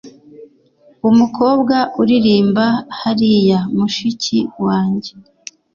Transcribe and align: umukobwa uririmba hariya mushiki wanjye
umukobwa 1.09 1.75
uririmba 2.01 2.65
hariya 2.99 3.59
mushiki 3.77 4.39
wanjye 4.63 5.11